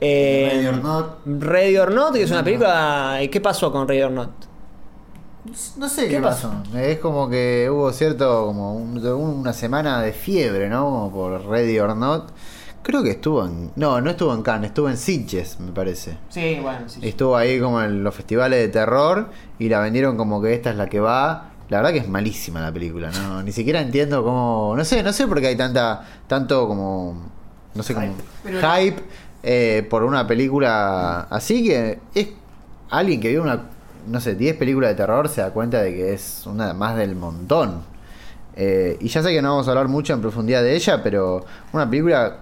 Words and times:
Eh, 0.00 0.50
Ready 0.52 0.66
or 0.66 0.82
Not. 0.82 1.06
Ready 1.26 1.76
or 1.76 1.92
Not, 1.92 2.12
que 2.14 2.22
es 2.22 2.30
una 2.30 2.44
película. 2.44 3.18
¿y 3.22 3.28
¿Qué 3.28 3.40
pasó 3.40 3.72
con 3.72 3.86
Ready 3.88 4.02
or 4.02 4.10
Not? 4.12 4.30
No 5.78 5.88
sé 5.88 6.02
qué, 6.08 6.16
¿Qué 6.16 6.20
pasó. 6.20 6.52
Es 6.76 6.98
como 6.98 7.28
que 7.28 7.68
hubo 7.70 7.90
cierto, 7.92 8.46
como 8.46 8.74
un- 8.74 9.04
una 9.06 9.52
semana 9.52 10.02
de 10.02 10.12
fiebre, 10.12 10.68
¿no? 10.68 10.84
Como 10.84 11.10
por 11.12 11.46
Ready 11.46 11.78
or 11.78 11.96
Not. 11.96 12.30
Creo 12.82 13.02
que 13.02 13.10
estuvo 13.12 13.44
en. 13.44 13.70
No, 13.76 14.00
no 14.00 14.10
estuvo 14.10 14.32
en 14.34 14.42
Cannes, 14.42 14.68
estuvo 14.70 14.88
en 14.88 14.96
Sitges, 14.96 15.58
me 15.60 15.72
parece. 15.72 16.16
Sí, 16.28 16.58
bueno, 16.62 16.80
sí. 16.88 17.00
Estuvo 17.02 17.36
ahí 17.36 17.60
como 17.60 17.82
en 17.82 18.02
los 18.04 18.14
festivales 18.14 18.60
de 18.60 18.68
terror 18.68 19.28
y 19.58 19.68
la 19.68 19.80
vendieron 19.80 20.16
como 20.16 20.40
que 20.40 20.54
esta 20.54 20.70
es 20.70 20.76
la 20.76 20.86
que 20.86 21.00
va. 21.00 21.50
La 21.70 21.78
verdad 21.78 21.92
que 21.92 21.98
es 21.98 22.08
malísima 22.08 22.60
la 22.60 22.72
película, 22.72 23.10
¿no? 23.10 23.42
Ni 23.42 23.52
siquiera 23.52 23.80
entiendo 23.80 24.22
cómo. 24.22 24.74
No 24.76 24.84
sé, 24.84 25.02
no 25.02 25.12
sé 25.12 25.26
por 25.26 25.40
qué 25.40 25.48
hay 25.48 25.56
tanta. 25.56 26.02
tanto 26.26 26.66
como. 26.68 27.14
No 27.74 27.82
sé 27.82 27.94
cómo. 27.94 28.14
Hype 28.44 29.02
eh, 29.42 29.86
por 29.88 30.02
una 30.02 30.26
película 30.26 31.20
así 31.30 31.64
que 31.64 31.98
es. 32.14 32.28
Alguien 32.90 33.20
que 33.20 33.28
vio 33.28 33.42
una. 33.42 33.64
No 34.06 34.20
sé, 34.20 34.34
10 34.34 34.56
películas 34.56 34.90
de 34.90 34.96
terror 34.96 35.28
se 35.28 35.42
da 35.42 35.50
cuenta 35.50 35.82
de 35.82 35.94
que 35.94 36.14
es 36.14 36.44
una 36.46 36.72
más 36.72 36.96
del 36.96 37.14
montón. 37.14 37.82
Eh, 38.56 38.96
y 39.00 39.08
ya 39.08 39.22
sé 39.22 39.30
que 39.30 39.42
no 39.42 39.50
vamos 39.50 39.68
a 39.68 39.70
hablar 39.70 39.88
mucho 39.88 40.14
en 40.14 40.20
profundidad 40.20 40.62
de 40.62 40.74
ella, 40.74 41.02
pero 41.02 41.44
una 41.72 41.88
película 41.88 42.38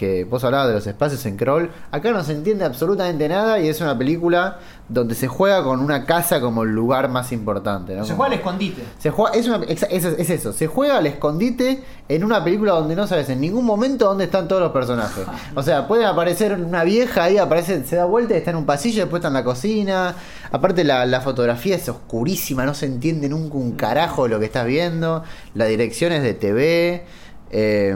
que 0.00 0.24
vos 0.24 0.42
hablabas 0.44 0.68
de 0.68 0.72
los 0.74 0.86
espacios 0.86 1.26
en 1.26 1.36
crawl, 1.36 1.70
acá 1.90 2.10
no 2.10 2.24
se 2.24 2.32
entiende 2.32 2.64
absolutamente 2.64 3.28
nada 3.28 3.60
y 3.60 3.68
es 3.68 3.82
una 3.82 3.98
película 3.98 4.58
donde 4.88 5.14
se 5.14 5.28
juega 5.28 5.62
con 5.62 5.80
una 5.80 6.06
casa 6.06 6.40
como 6.40 6.62
el 6.62 6.70
lugar 6.70 7.10
más 7.10 7.32
importante. 7.32 7.94
¿no? 7.94 8.04
Se 8.04 8.12
Como- 8.12 8.22
juega 8.22 8.32
al 8.32 8.38
escondite. 8.38 8.82
se 8.98 9.10
juega, 9.10 9.36
es, 9.36 9.46
una- 9.46 9.58
exa- 9.66 9.88
es, 9.90 10.04
es 10.06 10.30
eso, 10.30 10.54
se 10.54 10.66
juega 10.68 10.96
al 10.96 11.06
escondite 11.06 11.84
en 12.08 12.24
una 12.24 12.42
película 12.42 12.72
donde 12.72 12.96
no 12.96 13.06
sabes 13.06 13.28
en 13.28 13.42
ningún 13.42 13.66
momento 13.66 14.06
dónde 14.06 14.24
están 14.24 14.48
todos 14.48 14.62
los 14.62 14.72
personajes. 14.72 15.26
O 15.54 15.62
sea, 15.62 15.86
puede 15.86 16.06
aparecer 16.06 16.54
una 16.54 16.82
vieja 16.82 17.24
ahí, 17.24 17.36
aparece, 17.36 17.84
se 17.84 17.96
da 17.96 18.06
vuelta 18.06 18.32
y 18.32 18.38
está 18.38 18.52
en 18.52 18.56
un 18.56 18.64
pasillo, 18.64 19.02
después 19.02 19.20
está 19.20 19.28
en 19.28 19.34
la 19.34 19.44
cocina. 19.44 20.14
Aparte 20.50 20.82
la, 20.82 21.04
la 21.04 21.20
fotografía 21.20 21.76
es 21.76 21.86
oscurísima, 21.90 22.64
no 22.64 22.72
se 22.72 22.86
entiende 22.86 23.28
nunca 23.28 23.58
un 23.58 23.72
carajo 23.72 24.28
lo 24.28 24.38
que 24.40 24.46
estás 24.46 24.64
viendo. 24.66 25.22
La 25.54 25.66
dirección 25.66 26.10
es 26.12 26.22
de 26.22 26.32
TV. 26.32 27.04
eh, 27.50 27.94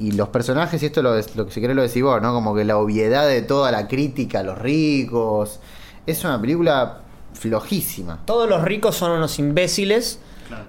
y 0.00 0.12
los 0.12 0.28
personajes, 0.28 0.82
y 0.82 0.86
esto 0.86 1.02
lo, 1.02 1.14
lo 1.34 1.46
que 1.46 1.52
si 1.52 1.60
querés 1.60 1.76
lo 1.76 1.82
decís 1.82 2.02
vos, 2.02 2.20
¿no? 2.22 2.32
Como 2.32 2.54
que 2.54 2.64
la 2.64 2.78
obviedad 2.78 3.28
de 3.28 3.42
toda 3.42 3.70
la 3.70 3.86
crítica 3.86 4.40
a 4.40 4.42
los 4.42 4.58
ricos. 4.58 5.60
Es 6.06 6.24
una 6.24 6.40
película 6.40 7.02
flojísima. 7.34 8.20
Todos 8.24 8.48
los 8.48 8.62
ricos 8.62 8.96
son 8.96 9.12
unos 9.12 9.38
imbéciles, 9.38 10.18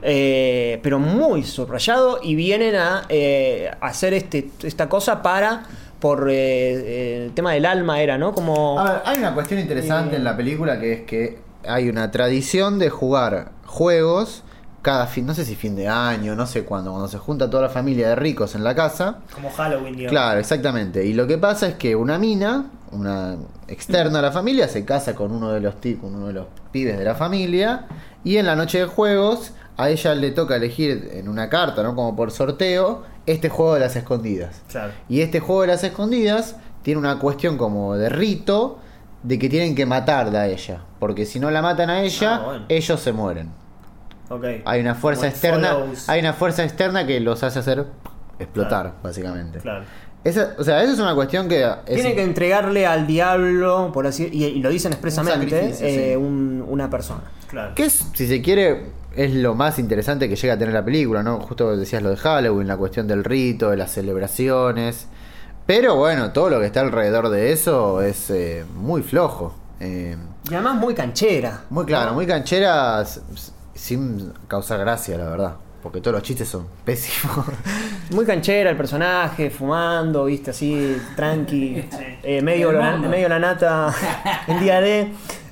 eh, 0.01 0.79
pero 0.83 0.99
muy 0.99 1.43
subrayado 1.43 2.19
y 2.21 2.35
vienen 2.35 2.75
a 2.75 3.05
eh, 3.09 3.71
hacer 3.81 4.13
este, 4.13 4.51
esta 4.63 4.87
cosa 4.87 5.21
para 5.21 5.63
por 5.99 6.29
eh, 6.29 6.33
eh, 6.33 7.25
el 7.25 7.33
tema 7.33 7.53
del 7.53 7.65
alma 7.65 8.01
era, 8.01 8.17
¿no? 8.17 8.33
Como 8.33 8.79
A 8.79 8.83
ver, 8.83 9.01
hay 9.05 9.17
una 9.19 9.33
cuestión 9.33 9.59
interesante 9.59 10.15
Eh, 10.15 10.17
en 10.17 10.23
la 10.23 10.35
película 10.35 10.79
que 10.79 10.93
es 10.93 11.01
que 11.01 11.37
hay 11.65 11.89
una 11.89 12.09
tradición 12.11 12.79
de 12.79 12.89
jugar 12.89 13.51
juegos 13.65 14.43
cada 14.81 15.05
fin, 15.07 15.25
no 15.25 15.33
sé 15.35 15.45
si 15.45 15.55
fin 15.55 15.75
de 15.75 15.87
año, 15.87 16.35
no 16.35 16.47
sé 16.47 16.63
cuándo, 16.63 16.89
cuando 16.91 17.07
se 17.07 17.17
junta 17.19 17.49
toda 17.49 17.63
la 17.63 17.69
familia 17.69 18.09
de 18.09 18.15
ricos 18.15 18.55
en 18.55 18.63
la 18.63 18.73
casa. 18.75 19.19
como 19.33 19.51
Halloween, 19.51 19.95
digamos. 19.95 20.11
Claro, 20.11 20.39
exactamente. 20.39 21.05
Y 21.05 21.13
lo 21.13 21.27
que 21.27 21.37
pasa 21.37 21.67
es 21.67 21.75
que 21.75 21.95
una 21.95 22.17
mina, 22.17 22.65
una 22.91 23.35
externa 23.67 24.19
a 24.19 24.21
la 24.23 24.31
familia, 24.31 24.67
se 24.67 24.83
casa 24.85 25.13
con 25.15 25.31
uno 25.31 25.51
de 25.51 25.59
los 25.61 25.75
con 25.99 26.15
uno 26.15 26.27
de 26.27 26.33
los 26.33 26.47
pibes 26.71 26.97
de 26.97 27.03
la 27.03 27.15
familia 27.15 27.85
y 28.23 28.37
en 28.37 28.45
la 28.45 28.55
noche 28.55 28.79
de 28.79 28.85
juegos 28.85 29.51
a 29.77 29.89
ella 29.89 30.13
le 30.15 30.31
toca 30.31 30.55
elegir 30.55 31.09
en 31.13 31.27
una 31.29 31.49
carta, 31.49 31.83
¿no? 31.83 31.95
Como 31.95 32.15
por 32.15 32.31
sorteo, 32.31 33.03
este 33.25 33.49
juego 33.49 33.75
de 33.75 33.79
las 33.81 33.95
escondidas. 33.95 34.61
Claro. 34.69 34.93
Y 35.09 35.21
este 35.21 35.39
juego 35.39 35.61
de 35.61 35.67
las 35.67 35.83
escondidas 35.83 36.55
tiene 36.81 36.99
una 36.99 37.19
cuestión 37.19 37.57
como 37.57 37.95
de 37.95 38.09
rito 38.09 38.79
de 39.23 39.37
que 39.37 39.47
tienen 39.49 39.75
que 39.75 39.85
matarla 39.85 40.41
a 40.41 40.47
ella. 40.47 40.81
Porque 40.99 41.25
si 41.25 41.39
no 41.39 41.51
la 41.51 41.61
matan 41.61 41.89
a 41.91 42.01
ella, 42.01 42.35
Ah, 42.35 42.43
bueno. 42.45 42.65
ellos 42.69 42.99
se 42.99 43.11
mueren. 43.11 43.49
Hay 44.65 44.81
una 44.81 44.95
fuerza 44.95 45.27
externa. 45.27 45.73
Follows. 45.73 46.09
Hay 46.09 46.19
una 46.19 46.33
fuerza 46.33 46.63
externa 46.63 47.05
que 47.05 47.19
los 47.19 47.43
hace 47.43 47.59
hacer 47.59 47.85
explotar, 48.39 48.93
básicamente. 49.03 49.59
Claro. 49.59 49.85
Esa, 50.23 50.53
o 50.59 50.63
sea, 50.63 50.83
eso 50.83 50.93
es 50.93 50.99
una 50.99 51.15
cuestión 51.15 51.47
que. 51.49 51.63
es- 51.87 51.95
Tiene 51.95 52.13
que 52.13 52.23
entregarle 52.23 52.85
al 52.85 53.07
diablo, 53.07 53.89
por 53.91 54.05
así 54.05 54.29
y, 54.31 54.45
y 54.45 54.59
lo 54.61 54.69
dicen 54.69 54.91
expresamente, 54.93 55.69
eh, 55.81 56.11
sí. 56.11 56.15
un- 56.15 56.63
una 56.67 56.89
persona. 56.89 57.21
Claro. 57.49 57.73
que 57.75 57.83
es, 57.85 58.05
si 58.13 58.27
se 58.27 58.41
quiere, 58.41 58.91
es 59.13 59.33
lo 59.33 59.55
más 59.55 59.77
interesante 59.77 60.29
que 60.29 60.35
llega 60.37 60.53
a 60.53 60.57
tener 60.57 60.73
la 60.73 60.85
película, 60.85 61.21
¿no? 61.23 61.39
Justo 61.41 61.75
decías 61.75 62.01
lo 62.01 62.11
de 62.11 62.15
Halloween, 62.17 62.65
la 62.67 62.77
cuestión 62.77 63.07
del 63.07 63.23
rito, 63.25 63.71
de 63.71 63.77
las 63.77 63.91
celebraciones. 63.91 65.07
Pero 65.65 65.95
bueno, 65.95 66.31
todo 66.31 66.49
lo 66.49 66.59
que 66.59 66.67
está 66.67 66.79
alrededor 66.81 67.29
de 67.29 67.51
eso 67.51 68.01
es 68.01 68.29
eh, 68.29 68.63
muy 68.75 69.01
flojo. 69.03 69.53
Eh, 69.79 70.15
Y 70.49 70.53
además 70.53 70.75
muy 70.75 70.93
canchera. 70.93 71.61
muy 71.69 71.85
claro, 71.85 72.13
muy 72.13 72.25
canchera, 72.25 73.03
sin 73.73 74.33
causar 74.47 74.79
gracia, 74.79 75.17
la 75.17 75.29
verdad. 75.29 75.55
Porque 75.81 75.99
todos 75.99 76.13
los 76.13 76.23
chistes 76.23 76.47
son 76.47 76.67
pésimos. 76.85 77.45
Muy 78.11 78.23
canchera 78.25 78.69
el 78.69 78.77
personaje, 78.77 79.49
fumando, 79.49 80.25
viste, 80.25 80.51
así, 80.51 80.95
tranqui. 81.15 81.83
eh, 82.21 82.41
medio, 82.43 82.69
El 82.69 82.77
la, 82.77 82.97
medio 82.97 83.27
la 83.27 83.39
nata 83.39 83.91
en 84.47 84.59
día 84.59 84.79
de. 84.79 85.11